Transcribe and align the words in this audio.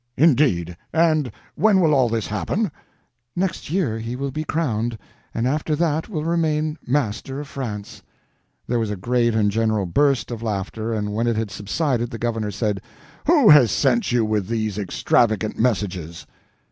"Indeed! 0.17 0.75
And 0.91 1.31
when 1.53 1.79
will 1.79 1.93
all 1.93 2.09
this 2.09 2.25
happen?" 2.25 2.71
"Next 3.35 3.69
year 3.69 3.99
he 3.99 4.15
will 4.15 4.31
be 4.31 4.43
crowned, 4.43 4.97
and 5.31 5.47
after 5.47 5.75
that 5.75 6.09
will 6.09 6.25
remain 6.25 6.79
master 6.87 7.39
of 7.39 7.47
France." 7.47 8.01
There 8.65 8.79
was 8.79 8.89
a 8.89 8.95
great 8.95 9.35
and 9.35 9.51
general 9.51 9.85
burst 9.85 10.31
of 10.31 10.41
laughter, 10.41 10.91
and 10.91 11.13
when 11.13 11.27
it 11.27 11.35
had 11.35 11.51
subsided 11.51 12.09
the 12.09 12.17
governor 12.17 12.49
said: 12.49 12.81
"Who 13.27 13.49
has 13.51 13.71
sent 13.71 14.11
you 14.11 14.25
with 14.25 14.47
these 14.47 14.79
extravagant 14.79 15.59
messages?" 15.59 16.25